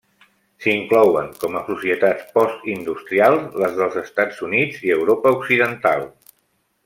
S'inclouen 0.63 1.27
com 1.43 1.57
a 1.59 1.61
societats 1.67 2.23
postindustrials 2.37 3.59
les 3.65 3.77
dels 3.81 3.99
Estats 4.03 4.41
Units 4.49 4.83
i 4.89 4.95
Europa 4.99 5.37
Occidental. 5.41 6.09